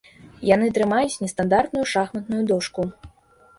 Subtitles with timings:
[0.55, 2.81] Яны трымаюць нестандартную шахматную дошку.